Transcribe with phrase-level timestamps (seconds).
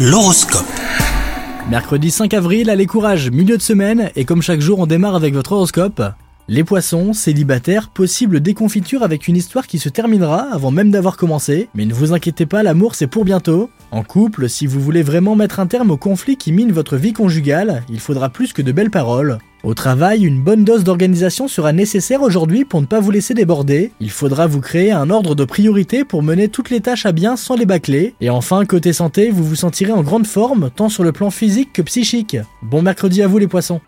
[0.00, 0.64] L'horoscope.
[1.68, 5.34] Mercredi 5 avril, allez courage, milieu de semaine, et comme chaque jour on démarre avec
[5.34, 6.00] votre horoscope.
[6.46, 11.68] Les poissons, célibataires, possible déconfiture avec une histoire qui se terminera avant même d'avoir commencé,
[11.74, 13.70] mais ne vous inquiétez pas, l'amour c'est pour bientôt.
[13.90, 17.14] En couple, si vous voulez vraiment mettre un terme au conflit qui mine votre vie
[17.14, 19.38] conjugale, il faudra plus que de belles paroles.
[19.64, 23.90] Au travail, une bonne dose d'organisation sera nécessaire aujourd'hui pour ne pas vous laisser déborder.
[23.98, 27.36] Il faudra vous créer un ordre de priorité pour mener toutes les tâches à bien
[27.36, 28.14] sans les bâcler.
[28.20, 31.72] Et enfin, côté santé, vous vous sentirez en grande forme, tant sur le plan physique
[31.72, 32.36] que psychique.
[32.62, 33.80] Bon mercredi à vous les poissons